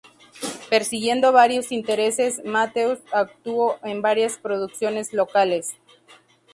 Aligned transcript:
Persiguiendo 0.71 1.31
varios 1.31 1.71
intereses, 1.71 2.41
Matthews 2.43 2.97
actuó 3.13 3.77
en 3.83 4.01
varias 4.01 4.39
producciones 4.39 5.13
locales. 5.13 5.75